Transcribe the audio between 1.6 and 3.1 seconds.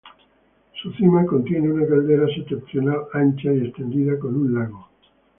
una caldera septentrional